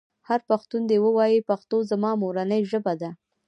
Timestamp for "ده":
3.01-3.09